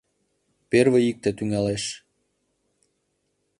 [0.71, 1.83] Первый икте тӱҥалеш.